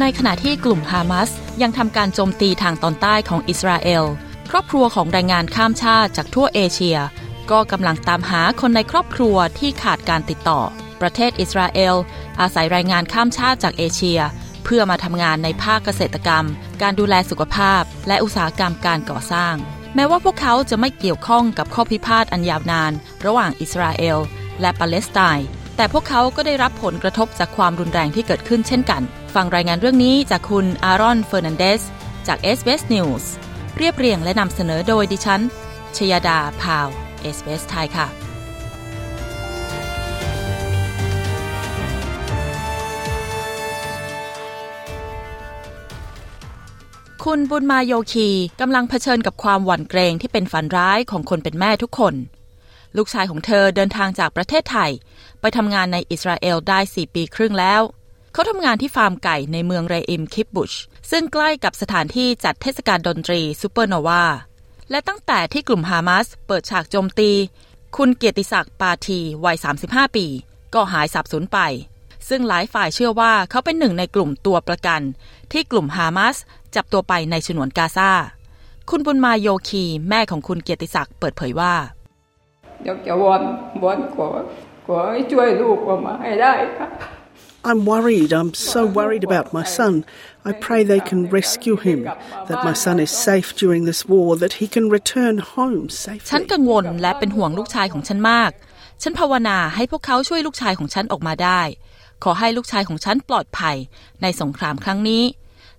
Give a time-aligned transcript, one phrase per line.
[0.00, 1.30] ในขณะที่กลุ่มฮามาส
[1.62, 4.04] ยังทำการโจมตีทางตอนใต้ของอิสราเอล
[4.50, 6.98] ครอบครัวของแรงงานข้ามชาติจากทั่วเอเชีย
[7.50, 10.60] ก็กำลังตามหาคนในครอบครัวที่ขาดการติดต่อ
[11.00, 11.94] ประเทศอิสราเอล
[12.40, 14.20] อาศัยแรงงานข้ามชาติจากเอเชีย
[14.64, 16.44] เพื่อมาทำงานในภาคเกษตรกรรม
[16.82, 19.54] การดูแลสุขภาพ และอุตสาหกรรมการก่อสร้าง
[19.94, 22.92] แม้ว่าพวกเขาจะไม่เกี่ยวข้องกับข้อพิพาทอันยาวนาน
[23.24, 24.18] ระหว่างอิสราเอล
[24.60, 29.02] และปาเลสไตน์แต่พวกเขาก็ได้รับผลกระทบจากความรุนแรงที่เกิดขึ้นเช่นกัน
[29.34, 31.82] ฟังรายงานเรื่องนี้จากคุณอารอนเฟอร์นันเดส
[32.26, 33.24] จาก SBS News
[33.78, 35.40] เรียบเรียงและนำเสนอโดยดิฉัน
[35.96, 36.88] ชยดาพาว
[37.36, 38.06] SBS ไทยค่ะ
[47.24, 48.28] คุณบุญมาโยคี
[48.60, 52.14] กำลังเผชิญกับความหวั่นเกรงที่เป็นฝันร้ายของคนเป็นแม่ทุกคน
[52.96, 54.90] ลูกชายของเธอเดินทางจากประเทศไทย
[55.40, 57.82] ไปทำงานในอิสราเอลได้ 4 ปีครึ่งแล้ว
[58.32, 60.72] เขาทำงานที่ฟาร์มไก่ในเมืองเรอิมคิบบุช
[61.10, 64.24] ซึ่งใกล้กับสถานที่จัดเทศกาลดนตรีซูเปอร์โนวา
[64.90, 67.30] และตั้งแต่ที่กลุ่มฮามาสเปิดฉากโจมตี
[67.96, 70.26] คุณเกียรติศักดิ์ปาทีวัย 35 ปี
[70.74, 71.58] ก็หายสับสูญไป
[72.28, 75.00] ซึ่งหลายฝ่ายเชื่อว่าเขาเป็นหนึ่งในกลุ่มตัวประกัน
[75.52, 76.36] ที่กลุ่มฮามาส
[76.74, 78.10] จับตัวไปในฉนวนกาซา
[78.90, 81.74] คุณบุญมาโยคีแม่ของคุณเกียรติศักดิ์เปิดเผยว่า
[82.84, 83.42] อยากจะวอน
[83.82, 84.26] วอนขอ
[84.86, 86.88] ขอให้ช่วยลูกออกมาให้ได้ค่ะ
[87.62, 88.32] I'm worried.
[88.32, 90.06] I'm so worried about my son.
[90.48, 92.04] I pray they can rescue him,
[92.48, 95.82] that my son is safe during this war, that he can return home
[96.30, 96.50] ฉัน safely.
[96.52, 98.50] กังวลและเป็นห่วงลูกชายของฉันมาก
[99.02, 101.60] ฉันภาวนาให้พวกเขาช่วยลูกชายของฉันออกมาได้
[102.24, 103.76] ขอให้ลูกชายของฉันปลอดภัย
[104.22, 105.24] ในสงครามครั้งนี้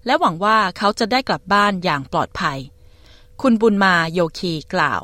[0.06, 2.58] และหวังว่าเขาจะได้กลับบ้านอย่างปลอดภัย
[3.42, 5.02] คุณบุญมาโยคีกล่าว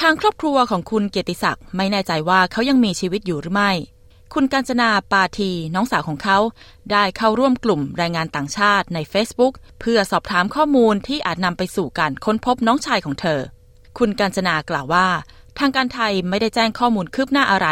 [0.00, 3.72] ทางครอบครัวของคุณเกียรติศักดิ์ไม่แน่ใจว่าเขายังมีชีวิตอยู่หรือไม่
[4.36, 6.38] คุณกาญจนาปาทีน้องสาวของเขา
[6.92, 13.40] ได้เข้าร่วมกลุ่มแรงงานต่างชาติใน Facebook เพื่อสอบถามข้อมูลที่อาจนำไปสู่การค้นพบน้องชายของเธอ
[13.98, 15.08] คุณกาญจนากล่าวว่า
[15.58, 17.68] ทางการไทยไม่ได้แจ้งข้อมูลคืบหน้าอะไร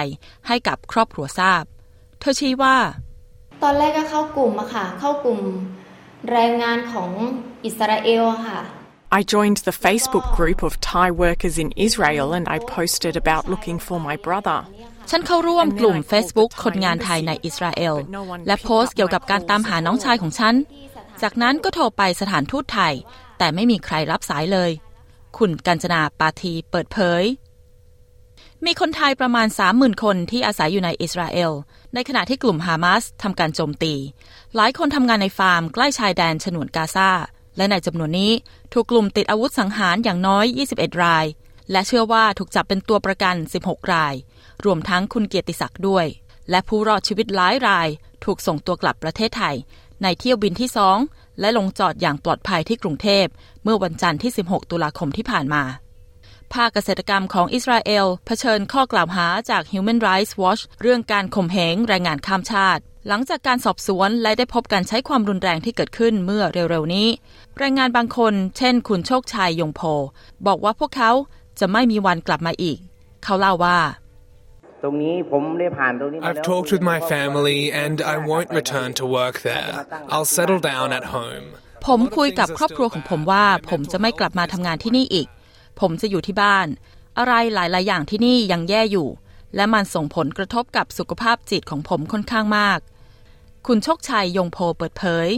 [0.47, 1.62] ให้กับครอบครัวทราบ
[2.20, 2.76] เธอชี้ว่า
[3.62, 5.41] ตอนแรกก็เข้ากลุ่มอะค่ะ เข้ากลุ่ม
[6.31, 7.10] แรงงานของ
[7.65, 8.60] อิสราเอลอะค่ะ
[9.19, 13.78] I joined the Facebook group of Thai workers in Israel and I posted about looking
[13.87, 14.59] for my brother.
[15.09, 17.94] ฉันเข้าร่วมกลุ่ม Facebook คนงานไทยในอิสราเอล
[18.47, 20.55] และโพสต์เกี่ยวกับการตามหาน้องชายของฉัน
[21.22, 22.94] จากนั้นก็โทรไปสถานทูตไทย
[23.38, 24.71] แต่ไม่มีใครรับสายเลย
[25.38, 27.25] คุณกัญจนาปาทีเปิดเผย
[28.65, 31.50] มีคนไทยประมาณ 30,000 คนที่อาศัยอยู่ในอิสราเอล
[31.94, 33.94] ในขณะที่กลุ่มฮามาสทำการโจมตี
[34.56, 37.11] หลายคนทำงานในฟาร์มใกล้ชายแดนฉนวนกาซา
[37.56, 38.32] และในจำนวนนี้
[38.72, 40.44] ถูกกลุ่มติดอาวุธสังหารอย่างน้อย
[40.75, 41.27] 21 ราย
[41.71, 44.15] และเชื่อว่าถูกจับเป็นตัวประกัน 16 ราย
[44.65, 46.06] รวมทั้งคุณเกียรติศักดิ์ด้วย
[46.50, 47.88] และผู้รอดชีวิตหลายราย
[48.25, 49.56] ถูกส่งตัวกลับประเทศไทย
[50.03, 50.71] ในเที่ยวบินที่
[51.04, 53.26] 2และลงจอดอย่างปลอดภัยที่กรุงเทพ
[53.62, 55.62] เมื่อวันจันทร์ที่ 16 ตุลาคมที่ผ่านมา
[56.53, 67.09] ภาคเกษตรกรรมของอิสราเอลเผชิญข้อกล่าวหาจาก Human Rights Watch เรื่องการข่มเหงแรงงานข้ามชาติ หลังจากการสอบสวนและได้พบการใช้ความรุนแรงที่เกิดขึ้นเมื่อเร็วๆนี้
[67.59, 69.81] แรงงานบางคน เช่น คุณโชคชัยยงโพ
[70.47, 71.10] บอกว่าพวกเขา
[71.60, 72.78] จะไม่มีวันกลับมาอีก
[73.25, 73.78] เขาเล่าว่า
[76.26, 79.70] I've แล้ว talked with my family and I won't return to work there.
[80.12, 81.46] I'll settle down at home.
[81.86, 85.28] ผมคุยกับครอบครัวของผมว่า ผมจะไม่กลับมาทำงานที่นี่อีก
[85.81, 86.66] ผมจะอยู่ที่บ้าน
[87.19, 89.08] อะไรหลาย ๆ อย่างที่นี่ยังแย่อยู่
[89.56, 92.78] และมันส่งผลกระทบกับสุขภาพจิตของผมค่อนข้างมาก
[93.66, 95.28] คุณโชคชัยยงโพเปิดเผย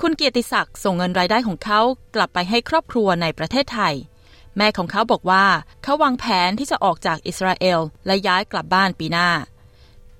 [0.00, 1.80] คุณเกียรติศักดิ์ส่งเงินรายได้ของเขา
[2.14, 3.94] กลับไปให้ครอบครัวในประเทศไทย
[4.56, 5.44] แม่ของเขาบอกว่า
[5.82, 9.28] เขาวางแผนที่จะออกจากอิสราเอลและย้ายกลับบ้านปีหน้า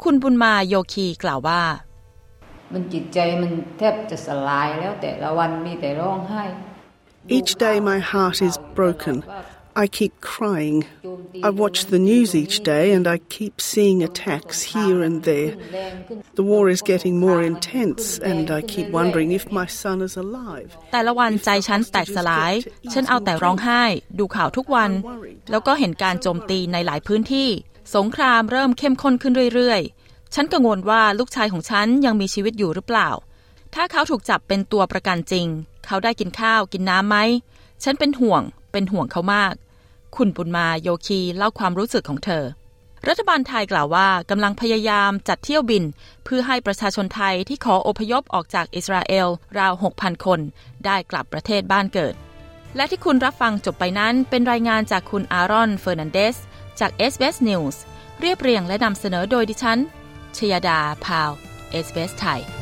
[0.02, 1.62] คุณบุญมาโยคีกล่าวว่า
[2.73, 6.44] มันจิตใจมันแทบจะสลายแล้วแต่ละวันมีแต่ร้องไห้
[7.37, 9.17] Each day my heart is broken.
[9.74, 10.84] I keep crying.
[11.42, 15.56] I watch the news each day and I keep seeing attacks here and there.
[16.34, 20.70] The war is getting more intense and I keep wondering if my son is alive.
[20.92, 22.52] แต่ละวันใจฉันแตกสลาย
[22.92, 23.82] ฉันเอาแต่ร้องไห้
[24.19, 24.90] ดูข่าวทุกวัน
[25.50, 27.48] แล้วก็เห็นการโจมตีในหลายพื้นที่
[27.96, 33.10] สงครามเริ่มเข้มข้นขึ้นเรื่อยๆ ฉันกังวลว่าลูกชายของฉันยังมีชีวิตอยู่หรือเปล่า
[33.74, 35.46] ถ้าเขาถูกจับเป็นตัวประกันจริง
[35.86, 37.16] เขาได้กินข้าวกินน้ำไหม
[37.84, 38.42] ฉันเป็นห่วง
[38.72, 39.54] เป็นห่วงเขามาก
[40.16, 42.44] คุณปุณมาโยคีเล่าความรู้สึกของเธอ
[43.08, 45.84] รัฐบาลไทยกล่าวว่ากำลังพยายามจัดเที่ยวบิน
[46.24, 49.28] เพื่อให้ประชาชนไทยที่ขออพยพออกจากอิสราเอล
[49.58, 50.40] ราว 6,000 คน
[50.84, 52.14] ได้กลับประเทศบ้านเกิด
[52.76, 56.36] และที่คุณรับฟังจบไปนั้นเป็นรายงานจากคุณอารอนเฟอร์นันเดส
[56.80, 57.76] จาก s อ s News
[58.20, 59.78] เรียบเรียงและนำเสนอโดยดิฉัน
[60.36, 61.30] ชยดาพาว
[61.84, 62.61] s อ s ไทย